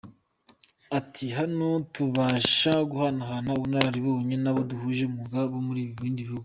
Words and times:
Ati 0.97 1.25
“Hano 1.37 1.67
tubasha 1.93 2.73
guhanahana 2.91 3.49
ubunararibonye 3.57 4.35
n’abo 4.39 4.61
duhuje 4.69 5.01
umwuga 5.05 5.37
bo 5.51 5.59
mu 5.65 5.71
bindi 5.99 6.21
bihugu. 6.27 6.39